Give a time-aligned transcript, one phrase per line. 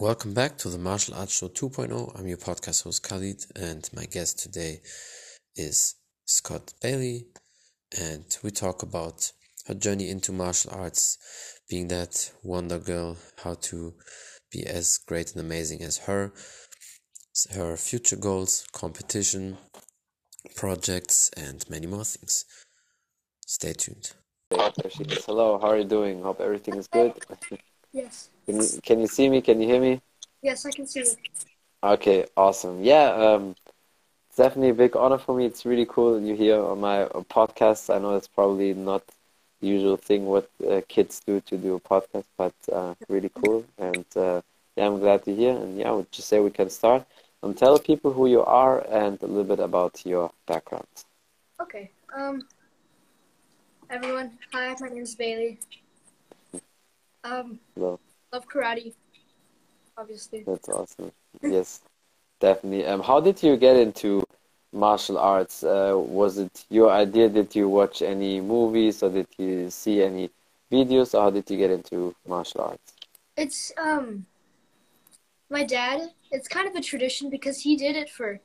[0.00, 2.16] Welcome back to the Martial Arts Show 2.0.
[2.16, 4.80] I'm your podcast host Khalid, and my guest today
[5.56, 7.26] is Scott Bailey,
[8.00, 9.32] and we talk about
[9.66, 11.18] her journey into martial arts,
[11.68, 13.94] being that Wonder Girl, how to
[14.52, 16.32] be as great and amazing as her,
[17.56, 19.58] her future goals, competition,
[20.54, 22.44] projects, and many more things.
[23.46, 24.12] Stay tuned.
[24.52, 26.22] Hello, how are you doing?
[26.22, 27.14] Hope everything is good.
[27.90, 28.28] Yes.
[28.48, 29.42] Can you, can you see me?
[29.42, 30.00] Can you hear me?
[30.40, 31.06] Yes, I can see you.
[31.84, 32.82] Okay, awesome.
[32.82, 33.54] Yeah, um,
[34.30, 35.44] it's definitely a big honor for me.
[35.44, 37.94] It's really cool you're here on my uh, podcast.
[37.94, 39.02] I know it's probably not
[39.60, 43.66] the usual thing what uh, kids do to do a podcast, but uh, really cool.
[43.76, 44.40] And uh,
[44.76, 45.54] yeah, I'm glad to hear.
[45.54, 47.04] And yeah, I would just say we can start.
[47.42, 50.88] And tell people who you are and a little bit about your background.
[51.60, 51.90] Okay.
[52.16, 52.48] Um.
[53.90, 54.74] Everyone, hi.
[54.80, 55.58] My name is Bailey.
[57.24, 57.60] Um.
[57.74, 58.00] Hello.
[58.32, 58.94] Love karate.
[59.96, 60.44] Obviously.
[60.46, 61.12] That's awesome.
[61.42, 61.80] yes,
[62.40, 62.86] definitely.
[62.86, 64.22] Um, how did you get into
[64.72, 65.64] martial arts?
[65.64, 67.28] Uh, was it your idea?
[67.28, 70.30] Did you watch any movies or did you see any
[70.70, 71.14] videos?
[71.14, 72.92] Or how did you get into martial arts?
[73.36, 74.26] It's um.
[75.50, 76.12] My dad.
[76.30, 78.38] It's kind of a tradition because he did it for,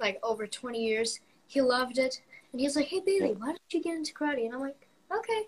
[0.00, 1.20] like, over twenty years.
[1.46, 4.54] He loved it, and he's like, "Hey, Bailey, why don't you get into karate?" And
[4.54, 5.42] I'm like, "Okay."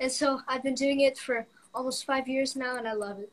[0.00, 3.30] And so I've been doing it for almost five years now, and I love it.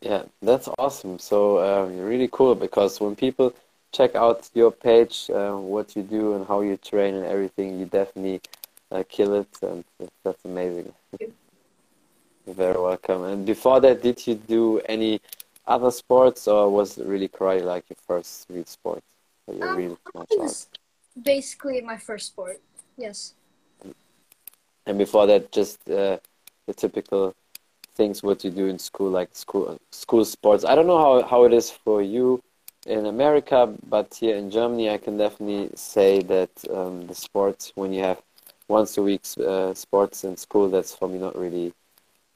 [0.00, 1.18] Yeah, that's awesome.
[1.18, 3.54] So uh, really cool because when people
[3.92, 7.86] check out your page, uh, what you do and how you train and everything, you
[7.86, 8.40] definitely
[8.90, 9.84] uh, kill it, and
[10.22, 10.92] that's amazing.
[11.20, 13.24] You're very welcome.
[13.24, 15.20] And before that, did you do any
[15.66, 19.02] other sports, or was it really karate like your first real sport?
[19.46, 20.50] Or your Um, real martial
[21.22, 22.60] basically my first sport.
[22.96, 23.34] Yes.
[24.86, 26.18] And before that, just uh,
[26.66, 27.34] the typical
[27.94, 30.64] things what you do in school, like school school sports.
[30.64, 32.40] I don't know how, how it is for you
[32.86, 37.92] in America, but here in Germany, I can definitely say that um, the sports when
[37.92, 38.20] you have
[38.68, 41.72] once a week uh, sports in school, that's for me not really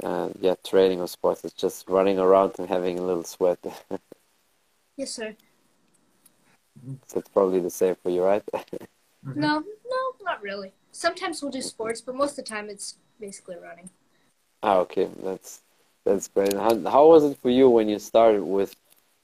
[0.02, 1.44] uh, yeah training or sports.
[1.44, 3.58] It's just running around and having a little sweat.
[4.96, 5.36] Yes, sir.
[7.06, 8.42] so it's probably the same for you, right?
[9.34, 10.72] No, no, not really.
[10.90, 13.90] Sometimes we'll do sports, but most of the time it's basically running.
[14.62, 15.62] Ah, okay, that's
[16.04, 16.52] that's great.
[16.54, 18.76] How, how was it for you when you started with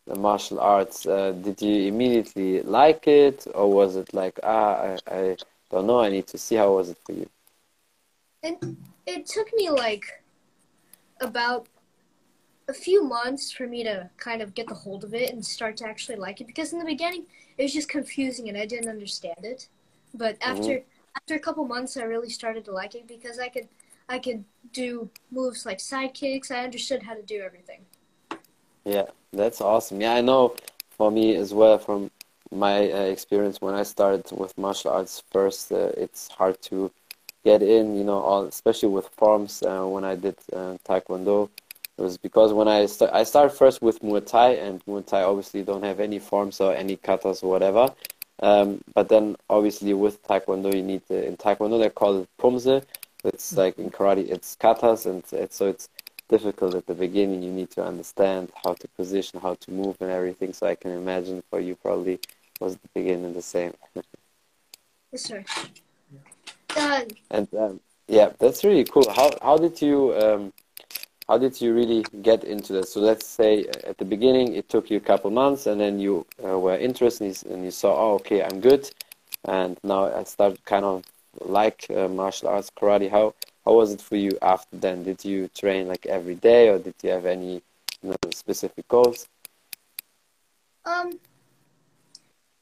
[0.06, 1.06] the martial arts?
[1.06, 5.37] Uh, did you immediately like it, or was it like, ah, I, I
[5.71, 6.56] don't know, I need to see?
[6.56, 7.28] How was it for you?
[8.43, 10.23] And it took me like
[11.21, 11.69] about
[12.69, 15.77] a few months for me to kind of get the hold of it and start
[15.78, 17.27] to actually like it because in the beginning
[17.59, 19.69] it was just confusing and I didn't understand it.
[20.15, 20.83] But after
[21.17, 23.69] after a couple months I really started to like it because I could
[24.09, 26.50] I could do moves like side kicks.
[26.50, 27.87] I understood how to do everything.
[28.84, 30.00] Yeah, that's awesome.
[30.00, 30.54] Yeah, I know
[30.91, 32.10] for me as well, from
[32.50, 36.91] my uh, experience when I started with martial arts first, uh, it's hard to
[37.44, 39.62] get in, you know, all, especially with forms.
[39.62, 41.48] Uh, when I did uh, Taekwondo,
[41.98, 45.22] it was because when I st- I started first with Muay Thai, and Muay Thai
[45.22, 47.93] obviously don't have any forms or any katas or whatever.
[48.41, 52.84] Um, but then obviously with Taekwondo, you need the, in Taekwondo they call it pumse.
[53.25, 55.89] It's like in karate, it's katas, and it's, so it's
[56.29, 57.43] difficult at the beginning.
[57.43, 60.53] You need to understand how to position, how to move, and everything.
[60.53, 62.21] So I can imagine for you probably
[62.61, 63.75] was the beginning the same.
[65.12, 65.45] Yes, sir.
[66.77, 69.09] Uh, And um, yeah, that's really cool.
[69.15, 70.53] How how did you um,
[71.29, 72.89] how did you really get into that?
[72.89, 75.99] So let's say uh, at the beginning it took you a couple months, and then
[75.99, 78.91] you uh, were interested and you, and you saw, oh, okay, I'm good,
[79.45, 81.05] and now I start kind of
[81.41, 83.11] like uh, martial arts, karate.
[83.11, 83.34] How
[83.65, 85.05] how was it for you after then?
[85.05, 87.62] Did you train like every day, or did you have any
[88.03, 89.27] you know, specific goals?
[90.84, 91.19] um,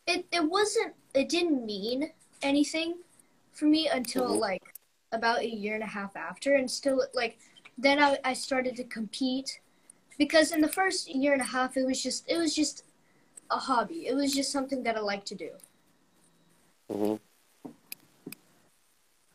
[0.06, 0.94] it it wasn't.
[1.15, 2.12] It didn't mean
[2.43, 2.97] anything
[3.53, 4.38] for me until Mhm.
[4.38, 4.75] like
[5.12, 7.38] about a year and a half after, and still like
[7.79, 9.61] then I I started to compete
[10.19, 12.85] because in the first year and a half it was just it was just
[13.50, 14.06] a hobby.
[14.06, 15.50] It was just something that I like to do.
[16.88, 17.17] hmm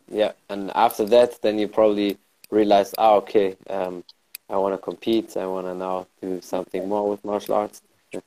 [0.10, 2.18] Yeah, and after that, then you probably
[2.50, 4.04] realized, ah, okay, um,
[4.50, 5.36] I want to compete.
[5.36, 7.82] I want to now do something more with martial arts.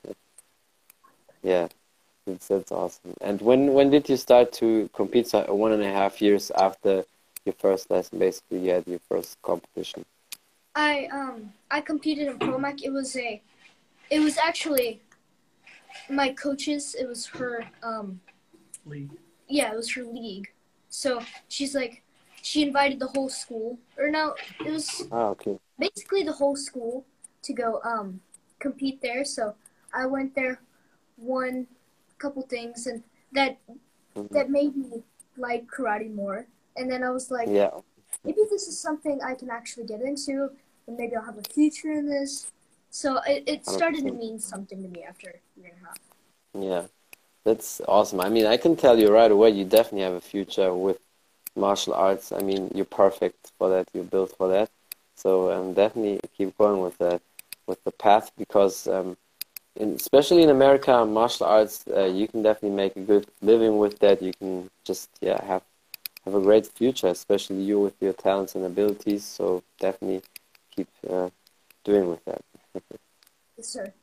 [1.43, 1.67] yeah,
[2.27, 3.15] that's, that's awesome.
[3.21, 5.27] And when when did you start to compete?
[5.27, 7.03] So one and a half years after
[7.45, 10.05] your first lesson, basically, you had your first competition.
[10.75, 12.83] I um I competed in Promac.
[12.83, 13.41] It was a
[14.11, 15.01] it was actually
[16.09, 16.95] my coaches.
[16.97, 18.21] It was her um
[18.85, 19.09] League.
[19.47, 20.51] yeah, it was her league.
[20.91, 22.03] So she's like
[22.43, 24.35] she invited the whole school or no,
[24.65, 25.57] it was Ah, okay.
[25.79, 27.05] basically the whole school
[27.43, 28.21] to go um
[28.59, 29.25] compete there.
[29.25, 29.55] So
[29.93, 30.61] I went there,
[31.17, 31.67] won
[32.11, 33.03] a couple things, and
[33.33, 33.59] that
[34.15, 34.27] Mhm.
[34.31, 35.03] that made me
[35.37, 36.47] like karate more.
[36.77, 37.71] And then I was like, Yeah.
[38.25, 40.51] maybe this is something I can actually get into,
[40.87, 42.51] and maybe I'll have a future in this.
[42.91, 45.99] So it, it started to mean something to me after a year and a half.
[46.53, 46.87] Yeah,
[47.45, 48.19] that's awesome.
[48.21, 50.99] I mean, I can tell you right away, you definitely have a future with
[51.55, 52.31] martial arts.
[52.31, 53.89] I mean, you're perfect for that.
[53.93, 54.69] You're built for that.
[55.15, 57.21] So um, definitely keep going with that,
[57.67, 59.17] with the path, because um,
[59.75, 63.99] in, especially in America, martial arts, uh, you can definitely make a good living with
[63.99, 64.21] that.
[64.21, 65.63] You can just yeah have
[66.25, 69.23] have a great future, especially you with your talents and abilities.
[69.23, 70.21] So definitely
[70.75, 71.29] keep uh,
[71.83, 72.41] doing with that.
[73.57, 73.93] Yes, sir.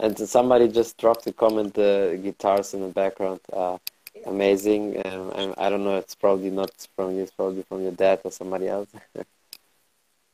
[0.00, 3.78] And somebody just dropped a comment, the guitars in the background are
[4.26, 4.96] amazing.
[5.06, 8.20] Um, and I don't know, it's probably not from you, it's probably from your dad
[8.24, 8.88] or somebody else.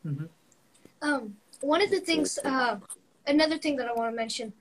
[0.03, 0.25] hmm
[1.03, 2.79] Um, one of the things, uh,
[3.27, 4.53] another thing that I want to mention,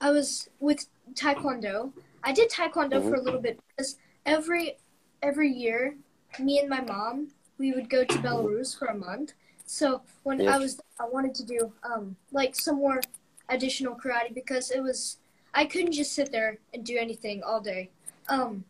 [0.00, 1.92] I was with Taekwondo.
[2.22, 4.76] I did Taekwondo for a little bit because every
[5.22, 5.96] every year,
[6.38, 7.28] me and my mom,
[7.58, 9.32] we would go to Belarus for a month.
[9.64, 10.54] So when Yeah.
[10.54, 13.00] I was, I wanted to do um like some more
[13.48, 15.18] additional karate because it was
[15.54, 17.90] I couldn't just sit there and do anything all day.
[18.28, 18.64] Um,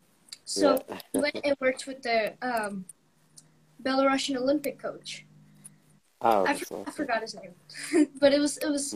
[0.45, 0.99] so Yeah.
[1.21, 2.85] went and worked with the um
[3.83, 5.25] Belarusian Olympic coach.
[6.21, 7.53] Oh, I, for- I forgot his name,
[8.19, 8.95] but it was it was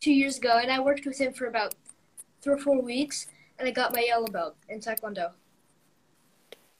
[0.00, 1.74] two years ago, and I worked with him for about
[2.40, 3.26] three or four weeks,
[3.58, 5.32] and I got my yellow belt in Taekwondo.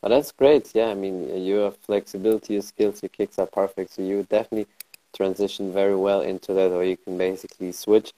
[0.01, 0.73] Well, that's great.
[0.75, 3.93] Yeah, I mean, your flexibility, your skills, your kicks are perfect.
[3.93, 4.67] So you would definitely
[5.15, 8.13] transition very well into that, or you can basically switch.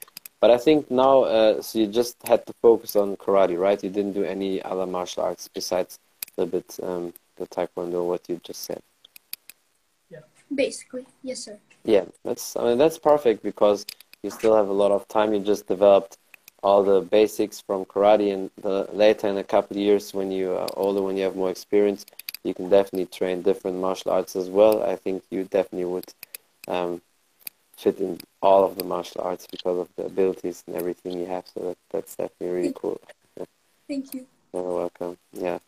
[0.44, 3.82] But I think now, uh, so you just had to focus on karate, right?
[3.82, 5.98] You didn't do any other martial arts besides
[6.36, 8.82] a bit um, the taekwondo, what you just said.
[10.10, 10.18] Yeah.
[10.54, 11.56] Basically, yes, sir.
[11.82, 13.86] Yeah, that's I mean that's perfect because
[14.22, 15.32] you still have a lot of time.
[15.32, 16.18] You just developed
[16.62, 20.52] all the basics from karate, and the, later in a couple of years, when you
[20.52, 22.04] are older, when you have more experience,
[22.42, 24.82] you can definitely train different martial arts as well.
[24.82, 26.12] I think you definitely would
[26.68, 27.00] um,
[27.76, 31.46] fit in all of the martial arts because of the abilities and everything you have.
[31.46, 33.00] So that, that's definitely really cool.
[33.88, 34.26] Thank you.
[34.52, 35.18] You're welcome.
[35.32, 35.58] Yeah,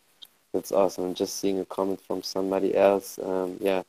[0.53, 1.13] that's awesome.
[1.13, 3.19] Just seeing a comment from somebody else.
[3.21, 3.83] Um, yeah,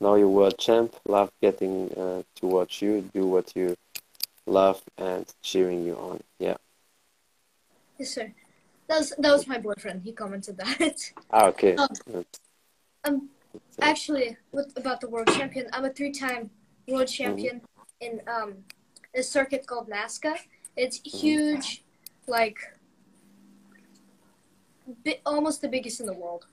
[0.00, 0.94] now you're world champ.
[1.06, 3.76] Love getting uh, to watch you do what you
[4.46, 6.20] love and cheering you on.
[6.38, 6.56] Yeah.
[7.98, 8.32] Yes, sir.
[8.88, 10.02] That was that was my boyfriend.
[10.02, 11.12] He commented that.
[11.32, 11.76] Ah, okay.
[11.76, 12.24] Um,
[13.04, 13.28] um,
[13.80, 16.50] actually, with, about the world champion, I'm a three-time
[16.88, 17.60] world champion
[18.00, 18.54] in um
[19.14, 20.34] a circuit called NASKA.
[20.76, 21.82] It's huge,
[22.26, 22.58] like
[25.04, 26.46] bi- almost the biggest in the world.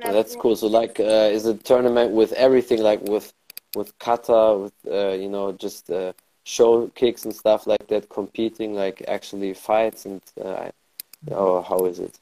[0.00, 0.54] And that's cool.
[0.56, 3.32] So like, uh, is a tournament with everything, like with
[3.74, 6.12] with kata, with uh, you know, just uh,
[6.44, 10.70] show kicks and stuff like that, competing, like actually fights and uh,
[11.30, 12.18] or how is it?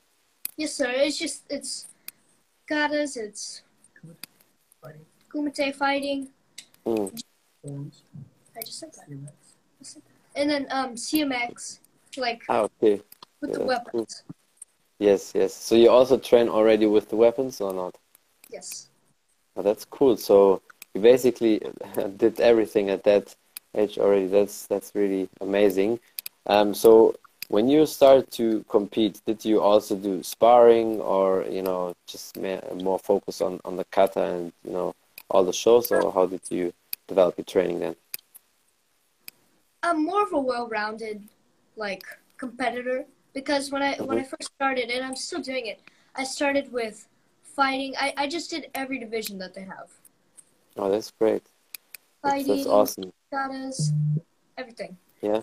[0.57, 0.91] Yes, sir.
[0.91, 1.87] It's just it's
[2.71, 3.17] katas.
[3.17, 3.62] It's
[4.81, 6.29] Fighting kumite fighting.
[6.87, 7.23] Mm.
[8.56, 9.09] I just said that.
[10.35, 11.81] And then um CMX,
[12.17, 13.03] like Ah, okay.
[13.41, 14.23] with yeah, the weapons.
[14.99, 15.53] Yes, yes.
[15.55, 17.97] So you also train already with the weapons or not?
[18.50, 18.88] Yes.
[19.57, 20.16] Oh, that's cool.
[20.16, 20.62] So
[20.95, 21.61] you basically
[22.16, 23.35] did everything at that
[23.75, 24.26] age already.
[24.26, 25.99] That's that's really amazing.
[26.47, 27.14] Um, so
[27.49, 32.37] when you started to compete, did you also do sparring or you know just
[32.75, 34.95] more focus on on the kata and you know
[35.30, 36.73] all the shows, or how did you
[37.09, 37.97] develop your training then?
[39.83, 41.23] I'm more of a well-rounded,
[41.76, 42.04] like
[42.38, 43.04] competitor
[43.35, 45.80] because when I when I first started, and I'm still doing it,
[46.14, 47.06] I started with
[47.42, 47.95] fighting.
[48.00, 49.90] I, I just did every division that they have.
[50.76, 51.42] Oh, that's great.
[52.23, 53.12] Fighting, that's awesome.
[53.33, 53.92] katas,
[54.56, 54.97] everything.
[55.23, 55.42] Yeah,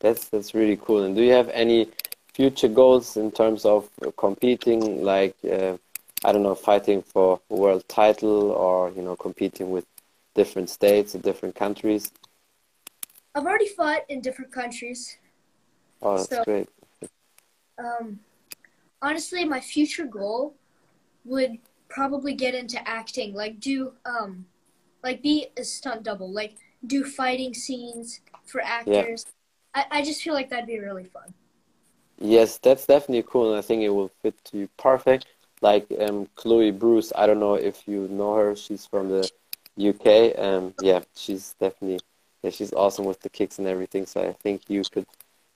[0.00, 1.02] that's that's really cool.
[1.02, 1.88] And do you have any
[2.32, 5.76] future goals in terms of competing, like uh,
[6.24, 9.86] I don't know, fighting for a world title, or you know, competing with
[10.34, 12.10] different states or different countries?
[13.34, 15.18] I've already fought in different countries.
[16.00, 16.68] Oh, that's So- great.
[17.76, 18.20] Um,
[19.02, 20.54] honestly, my future goal
[21.24, 24.46] would probably get into acting, like do um,
[25.02, 26.54] like be a stunt double, like
[26.86, 29.26] do fighting scenes for actors.
[29.74, 29.82] Yeah.
[29.90, 31.34] I, I just feel like that'd be really fun.
[32.20, 35.26] Yes, that's definitely cool, and I think it will fit to you perfect.
[35.64, 38.54] Like um, Chloe Bruce, I don't know if you know her.
[38.54, 39.30] She's from the
[39.78, 40.34] UK.
[40.38, 42.00] Um, yeah, she's definitely
[42.42, 44.06] yeah, she's awesome with the kicks and everything.
[44.06, 45.06] So I think you could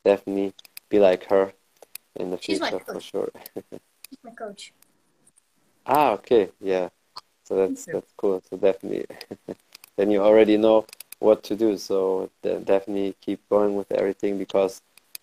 [0.04, 0.54] definitely
[0.88, 1.52] be like her
[2.16, 3.30] in the She's future for sure.
[4.10, 4.72] He's my coach.
[5.86, 6.90] Ah, okay, yeah.
[7.44, 8.42] So that's that's cool.
[8.50, 9.06] So definitely,
[9.96, 10.86] then you already know
[11.18, 11.78] what to do.
[11.78, 14.82] So de- definitely keep going with everything because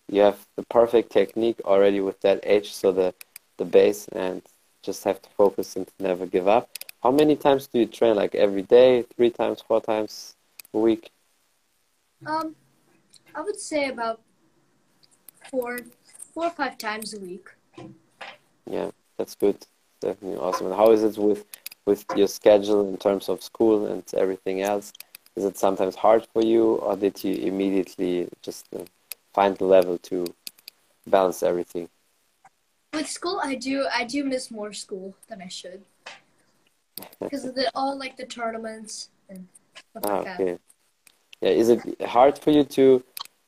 [0.10, 3.14] you have the perfect technique already with that age, so the
[3.58, 4.42] the base, and
[4.86, 6.70] just have to focus and never give up.
[7.04, 8.16] How many times do you train?
[8.16, 10.36] Like every day, three times, four times
[10.74, 11.12] a week?
[12.26, 12.56] Um,
[13.36, 14.22] I would say about
[15.50, 15.80] four,
[16.34, 17.50] four or five times a week.
[18.70, 19.66] Yeah, that's good.
[20.02, 20.68] Definitely awesome.
[20.68, 21.46] And how is it with
[21.86, 24.92] with your schedule in terms of school and everything else?
[25.36, 28.84] Is it sometimes hard for you, or did you immediately just uh,
[29.34, 30.34] find the level to
[31.08, 31.90] balance everything?
[32.96, 35.84] With school, I do I do miss more school than I should
[37.20, 39.48] because of the all like the tournaments and
[39.92, 40.42] stuff Ah, like that.
[40.42, 40.58] okay.
[41.42, 43.04] Yeah, is it hard for you to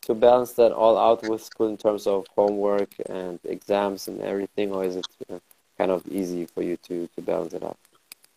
[0.05, 4.71] to balance that all out with school in terms of homework and exams and everything,
[4.71, 5.39] or is it uh,
[5.77, 7.77] kind of easy for you to to balance it out?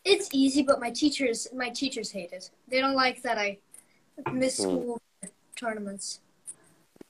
[0.04, 2.50] It's easy, but my teachers my teachers hate it.
[2.68, 3.58] They don't like that I
[4.32, 4.62] miss Hmm.
[4.62, 5.00] school
[5.56, 6.20] tournaments.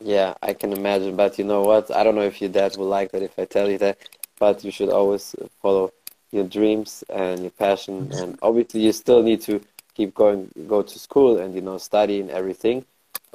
[0.02, 1.90] Yeah, I can imagine, but you know what?
[1.95, 3.99] I don't know if your dad will like that if I tell you that,
[4.38, 5.92] but you should always follow
[6.33, 9.61] your dreams and your passion, and obviously you still need to
[9.95, 12.85] keep going, go to school and you know study and everything,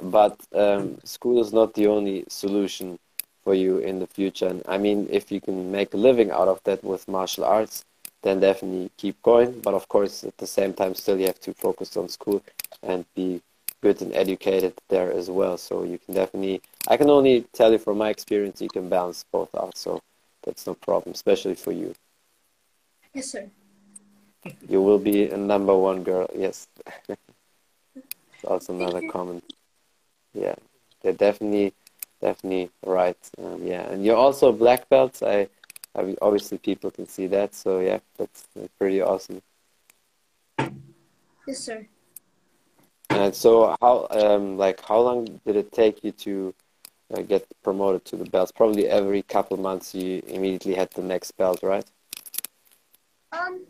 [0.00, 2.98] but um, school is not the only solution
[3.44, 4.46] for you in the future.
[4.48, 7.84] And I mean, if you can make a living out of that with martial arts,
[8.22, 9.60] then definitely keep going.
[9.60, 12.42] But of course, at the same time, still you have to focus on school
[12.82, 13.40] and be
[13.86, 15.56] good and educated there as well.
[15.56, 19.24] So you can definitely, I can only tell you from my experience, you can balance
[19.30, 19.76] both out.
[19.76, 20.00] So
[20.44, 21.94] that's no problem, especially for you.
[23.14, 23.44] Yes, sir.
[24.68, 26.28] You will be a number one girl.
[26.34, 26.68] Yes.
[28.34, 29.42] It's also another comment.
[30.34, 30.56] Yeah,
[31.00, 31.72] they're definitely,
[32.20, 33.16] definitely right.
[33.42, 35.22] Um, yeah, and you're also black belts.
[35.22, 35.48] I,
[35.96, 37.54] I obviously people can see that.
[37.54, 38.46] So yeah, that's
[38.78, 39.40] pretty awesome.
[41.48, 41.86] Yes, sir.
[43.10, 46.54] And so how, um, like, how long did it take you to
[47.14, 48.52] uh, get promoted to the belts?
[48.52, 51.84] Probably every couple months you immediately had the next belt, right?
[53.32, 53.62] Um,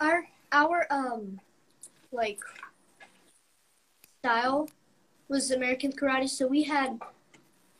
[0.00, 1.40] our our um,
[2.10, 2.40] like
[4.20, 4.68] style
[5.28, 7.00] was American karate, so we had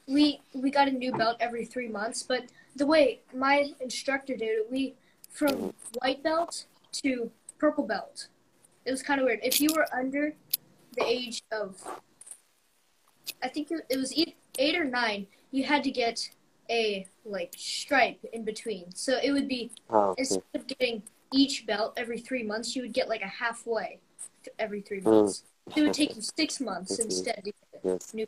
[0.07, 2.23] we we got a new belt every three months.
[2.23, 2.45] But
[2.77, 4.95] the way my instructor did it, we
[5.31, 6.67] from white belt
[7.03, 8.29] to purple belt.
[8.85, 9.41] It was kind of weird.
[9.43, 10.35] If you were under
[10.97, 11.77] the age of,
[13.43, 16.29] I think it, was eight, eight or nine, you had to get
[16.71, 18.93] a like stripe in between.
[18.95, 20.21] So it would be Ah, okay.
[20.21, 23.99] instead of getting each belt every three months, you would get like a halfway
[24.59, 25.13] every three Mm.
[25.13, 25.45] months.
[25.69, 27.37] So it would take you six months instead.
[27.37, 27.55] To get.
[27.85, 28.15] Yes.
[28.15, 28.27] New-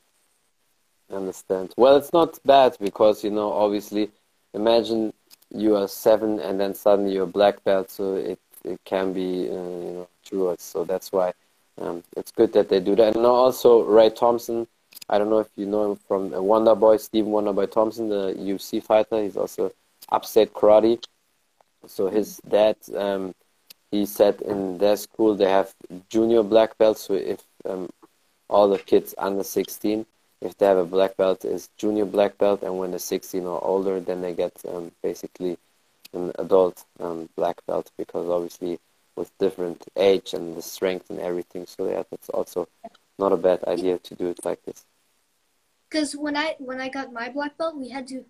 [1.11, 1.75] Understand.
[1.77, 4.11] Well, it's not bad because, you know, obviously,
[4.55, 5.13] imagine
[5.51, 9.49] you are seven and then suddenly you're a black belt, so it, it can be,
[9.51, 10.55] uh, you know, true.
[10.59, 11.33] So that's why
[11.81, 13.17] um, it's good that they do that.
[13.17, 14.67] And also, Ray Thompson,
[15.09, 18.35] I don't know if you know him from Wonder Boy, Stephen Wonder Boy Thompson, the
[18.35, 19.23] UFC fighter.
[19.23, 19.73] He's also
[20.11, 21.03] upstate karate.
[21.87, 23.35] So his dad, um,
[23.91, 25.75] he said in their school they have
[26.09, 27.03] junior black belts.
[27.03, 27.91] So if um,
[28.49, 30.07] all the kids under 16,
[30.41, 33.63] if they have a black belt, is junior black belt, and when they're 16 or
[33.65, 35.59] older, then they get um, basically
[36.13, 38.79] an adult um, black belt because obviously
[39.17, 41.67] with different age and the strength and everything.
[41.67, 42.69] So yeah, that's also
[43.19, 44.85] not a bad idea to do it like this.
[45.89, 48.25] Because when I when I got my black belt, we had to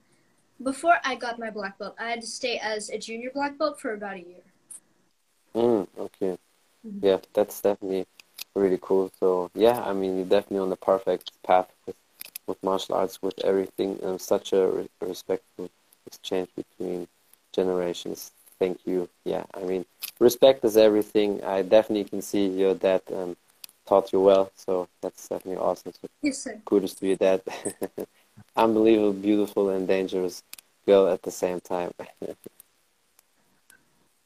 [0.63, 3.81] before I got my black belt, I had to stay as a junior black belt
[3.81, 4.45] for about a year.
[5.55, 6.39] Mm, okay.
[6.85, 7.01] Mhm.
[7.03, 8.07] Yeah, that's definitely
[8.55, 9.11] really cool.
[9.21, 11.97] So yeah, I mean, you're definitely on the perfect path with,
[12.47, 15.71] with martial arts, with everything, and such a re- respectful
[16.07, 17.09] exchange between
[17.53, 18.33] generations.
[18.65, 19.11] Thank you.
[19.27, 19.85] Yeah, I mean,
[20.19, 21.45] respect is everything.
[21.45, 23.37] I definitely can see your dad um,
[23.87, 25.93] taught you well, so that's definitely awesome.
[26.01, 26.59] So Yes, sir.
[26.65, 27.43] kudos to your dad.
[28.57, 30.43] Unbelievable, beautiful, and dangerous
[30.87, 31.93] girl at the same time.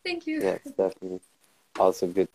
[0.05, 0.41] Thank you.
[0.41, 1.21] Yeah, it's definitely
[1.81, 2.29] also good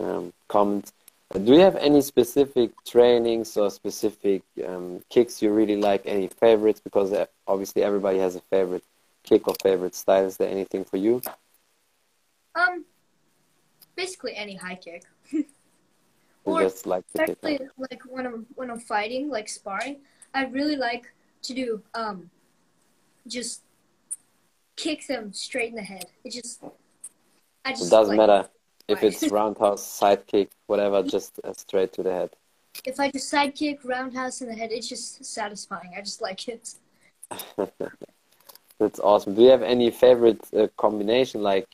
[0.00, 0.90] um, comment.
[1.32, 6.02] Uh, Do you have any specific trainings or specific um, kicks you really like?
[6.06, 6.80] Any favorites?
[6.82, 8.82] Because uh, obviously everybody has a favorite
[9.26, 10.24] kick or favorite style.
[10.24, 11.20] Is there anything for you?
[12.54, 12.84] Um,
[13.96, 15.04] basically any high kick.
[16.46, 19.96] Or just like Especially like when I'm when I'm fighting, like sparring,
[20.32, 22.30] I really like to do um
[23.26, 23.62] just
[24.76, 26.06] kick them straight in the head.
[26.24, 26.62] It just
[27.64, 28.48] I It doesn't like, matter
[28.88, 32.30] if it's roundhouse, side kick, whatever, just uh, straight to the head.
[32.84, 35.94] If I just side kick, roundhouse in the head, it's just satisfying.
[35.96, 36.74] I just like it.
[38.78, 39.34] That's awesome.
[39.34, 41.66] Do you have any favorite uh, combination, like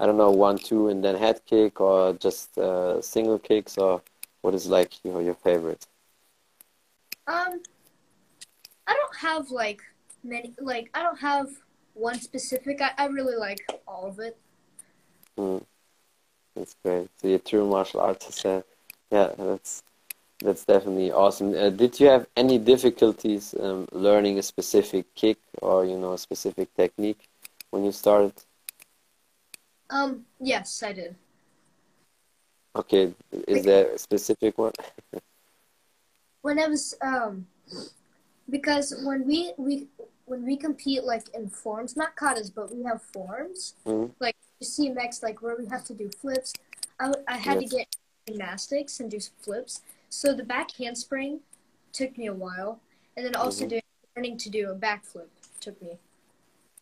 [0.00, 4.02] I don't know, one, two, and then head kick, or just uh, single kicks, or
[4.40, 5.86] what is like your your favorite?
[7.26, 7.60] Um,
[8.86, 9.82] I don't have like
[10.24, 10.54] many.
[10.58, 11.48] Like I don't have
[11.94, 12.80] one specific.
[12.80, 14.36] I, I really like all of it.
[15.38, 15.62] Mm.
[16.56, 17.08] That's great.
[17.18, 18.44] So you're a true martial artist.
[18.44, 18.62] Uh,
[19.10, 19.82] yeah, that's
[20.40, 21.54] that's definitely awesome.
[21.54, 26.18] Uh, did you have any difficulties um, learning a specific kick or you know a
[26.18, 27.28] specific technique
[27.70, 28.34] when you started?
[29.90, 31.16] Um, yes, I did.
[32.76, 33.14] Okay,
[33.48, 34.72] is there a specific one?
[36.42, 37.46] When I was um,
[38.48, 39.88] because when we we
[40.26, 43.74] when we compete like in forms, not katas, but we have forms.
[43.86, 44.10] Mhm.
[44.20, 46.52] Like you see next, like where we have to do flips.
[46.98, 47.70] I I had Yes.
[47.70, 47.86] to get
[48.26, 49.82] gymnastics and do some flips.
[50.10, 51.40] So the back handspring
[51.92, 52.80] took me a while,
[53.16, 53.68] and then also Mhm.
[53.70, 53.82] doing
[54.16, 55.28] learning to do a backflip
[55.60, 55.98] took me.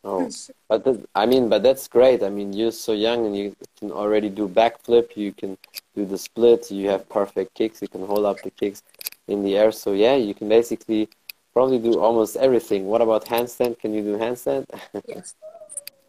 [0.02, 0.30] Oh,
[0.68, 2.22] but that, I mean, but that's great.
[2.22, 5.16] I mean, you're so young and you can already do backflip.
[5.16, 5.58] You can
[5.94, 6.70] do the split.
[6.70, 7.82] You have perfect kicks.
[7.82, 8.82] You can hold up the kicks
[9.26, 9.72] in the air.
[9.72, 11.08] So yeah, you can basically
[11.52, 12.86] probably do almost everything.
[12.86, 13.78] What about handstand?
[13.80, 14.64] Can you do handstand?
[15.06, 15.34] Yes.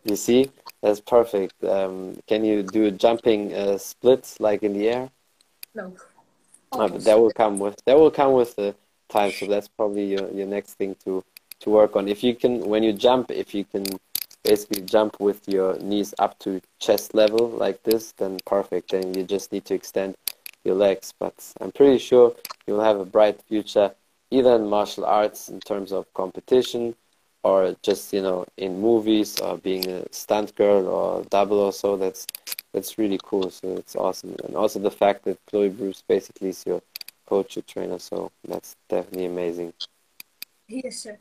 [0.05, 1.61] You see, that's perfect.
[1.63, 5.09] Um, can you do a jumping uh, split like in the air?
[5.75, 5.93] No.
[6.71, 8.75] Uh, but that will come with that will come with the
[9.09, 9.31] time.
[9.31, 11.23] So that's probably your, your next thing to
[11.61, 12.07] to work on.
[12.07, 13.85] If you can, when you jump, if you can
[14.43, 18.91] basically jump with your knees up to chest level like this, then perfect.
[18.91, 20.15] Then you just need to extend
[20.63, 21.13] your legs.
[21.19, 22.35] But I'm pretty sure
[22.65, 23.91] you'll have a bright future,
[24.31, 26.95] either in martial arts in terms of competition,
[27.43, 31.97] or just you know in movies, or being a stunt girl or double or so.
[31.97, 32.25] That's
[32.73, 33.49] that's really cool.
[33.49, 36.81] So it's awesome, and also the fact that Chloe Bruce basically is your
[37.27, 37.99] coach, your trainer.
[37.99, 39.73] So that's definitely amazing.
[40.67, 41.19] Yes, sir.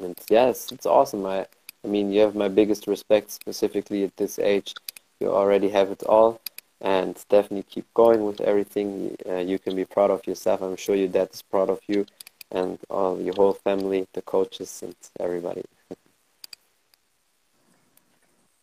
[0.00, 1.24] And yes, it's awesome.
[1.26, 1.46] I,
[1.84, 4.74] I mean, you have my biggest respect, specifically at this age.
[5.20, 6.40] You already have it all,
[6.80, 9.16] and definitely keep going with everything.
[9.28, 10.60] Uh, you can be proud of yourself.
[10.62, 12.06] I'm sure your dad is proud of you,
[12.50, 15.62] and all your whole family, the coaches, and everybody.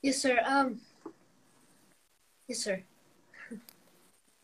[0.01, 0.39] Yes, sir.
[0.45, 0.79] Um.
[2.47, 2.83] Yes, sir.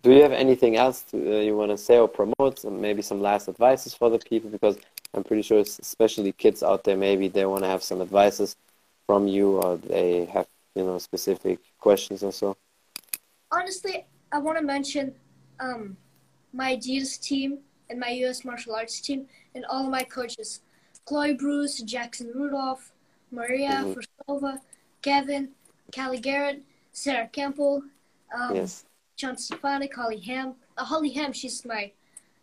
[0.02, 2.58] Do you have anything else to, uh, you want to say or promote?
[2.58, 4.80] Some, maybe some last advices for the people, because
[5.14, 8.56] I'm pretty sure, it's especially kids out there, maybe they want to have some advices
[9.06, 12.58] from you, or they have you know specific questions or so.
[13.52, 15.14] Honestly, I want to mention
[15.60, 15.96] um,
[16.54, 17.60] my Adidas team
[17.92, 18.44] and my U.S.
[18.44, 20.62] martial arts team and all my coaches:
[21.06, 22.92] Chloe Bruce, Jackson Rudolph,
[23.32, 23.86] Maria.
[24.28, 24.60] Forsova,
[25.02, 25.50] Kevin,
[25.94, 27.84] Callie Garrett, Sarah Campbell,
[28.36, 28.86] um, Yes.
[29.18, 30.56] John Stefanik, Holly Ham.
[30.78, 31.92] Uh, Holly Ham, she's my.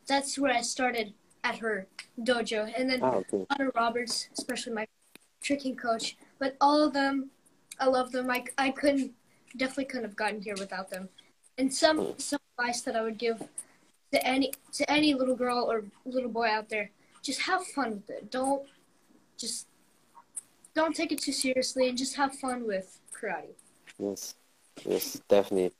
[0.06, 1.86] That's where I started at her
[2.20, 3.46] dojo, and then Ah, okay.
[3.50, 4.86] Connor Roberts, especially my
[5.42, 6.16] tricking coach.
[6.38, 7.30] But all of them,
[7.80, 8.30] I love them.
[8.30, 9.12] I, I couldn't,
[9.56, 11.08] definitely couldn't have gotten here without them.
[11.58, 13.42] And some some advice that I would give
[14.12, 16.90] to any to any little girl or little boy out there,
[17.22, 18.30] just have fun with it.
[18.30, 18.62] Don't
[19.36, 19.66] just
[20.74, 23.54] don't take it too seriously, and just have fun with karate.
[23.98, 24.34] Yes,
[24.84, 25.72] yes, definitely.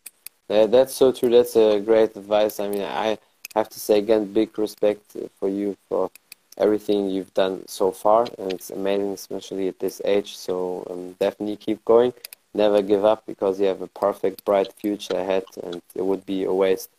[0.51, 1.31] Uh, that's so true.
[1.31, 2.59] That's a great advice.
[2.59, 3.19] I mean, I
[3.55, 6.11] have to say again, big respect for you for
[6.57, 10.37] everything you've done so far, and it's amazing, especially at this age.
[10.37, 12.13] So um, definitely keep going.
[12.55, 16.45] Never give up because you have a perfect, bright future ahead, and it would be
[16.45, 16.91] a waste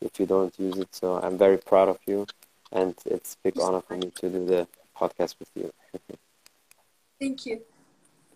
[0.00, 0.94] if you don't use it.
[0.94, 2.26] So I'm very proud of you,
[2.72, 5.72] and it's a big honor for me to do the podcast with you.
[7.20, 7.60] Thank you.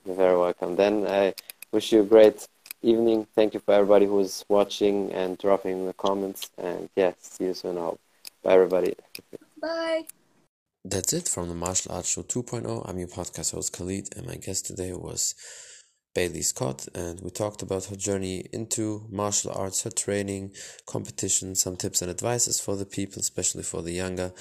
[0.04, 0.76] You're very welcome.
[0.76, 1.34] Then I
[1.70, 2.48] wish you a great
[2.82, 3.26] evening.
[3.34, 6.50] Thank you for everybody who's watching and dropping the comments.
[6.58, 7.78] And yeah, see you soon.
[7.78, 8.00] I hope.
[8.42, 8.96] Bye, everybody.
[9.60, 10.06] Bye.
[10.84, 12.88] That's it from the Martial Arts Show 2.0.
[12.88, 15.36] I'm your podcast host Khalid, and my guest today was
[16.14, 20.52] Bailey Scott, and we talked about her journey into martial arts, her training,
[20.86, 24.32] competition, some tips and advices for the people, especially for the younger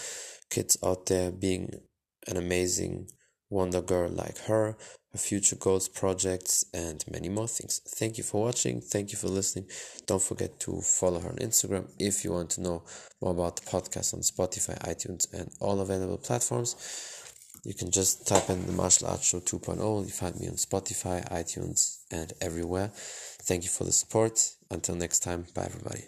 [0.49, 1.81] kids out there, being
[2.27, 3.07] an amazing
[3.49, 4.77] wonder girl like her,
[5.11, 7.81] her future goals, projects, and many more things.
[7.87, 8.81] Thank you for watching.
[8.81, 9.67] Thank you for listening.
[10.05, 12.83] Don't forget to follow her on Instagram if you want to know
[13.21, 16.75] more about the podcast on Spotify, iTunes, and all available platforms.
[17.63, 20.05] You can just type in the Martial Arts Show 2.0.
[20.05, 22.91] You find me on Spotify, iTunes, and everywhere.
[22.95, 24.53] Thank you for the support.
[24.71, 26.07] Until next time, bye everybody.